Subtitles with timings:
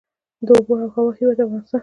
[0.45, 1.79] د اوبو او هوا هیواد افغانستان.